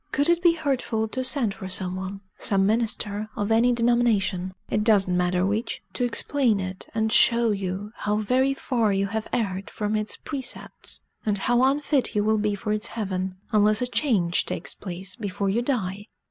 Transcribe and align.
Could 0.11 0.29
it 0.29 0.41
be 0.41 0.53
hurtful 0.53 1.07
to 1.09 1.23
send 1.23 1.53
for 1.53 1.67
some 1.67 1.95
one 1.95 2.21
some 2.39 2.65
minister 2.65 3.29
of 3.35 3.51
any 3.51 3.71
denomination, 3.71 4.55
it 4.67 4.83
does 4.83 5.07
not 5.07 5.15
matter 5.15 5.45
which 5.45 5.83
to 5.93 6.03
explain 6.03 6.59
it, 6.59 6.87
and 6.95 7.13
show 7.13 7.51
you 7.51 7.91
how 7.97 8.15
very 8.15 8.55
far 8.55 8.91
you 8.91 9.05
have 9.05 9.27
erred 9.31 9.69
from 9.69 9.95
its 9.95 10.17
precepts, 10.17 11.01
and 11.23 11.37
how 11.37 11.61
unfit 11.61 12.15
you 12.15 12.23
will 12.23 12.39
be 12.39 12.55
for 12.55 12.73
its 12.73 12.87
heaven, 12.87 13.35
unless 13.51 13.79
a 13.79 13.85
change 13.85 14.47
takes 14.47 14.73
place 14.73 15.15
before 15.15 15.49
you 15.51 15.61
die?" 15.61 16.07